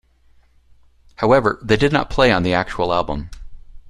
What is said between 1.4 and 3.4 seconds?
they did not play on the actual album.